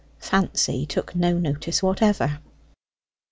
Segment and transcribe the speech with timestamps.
[0.17, 2.39] Fancy took no notice whatever.